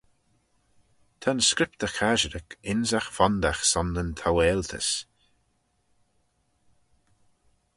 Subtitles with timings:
[1.21, 4.89] Ta'n Scriptyr Casherick ynsagh fondagh son nyn taualtys.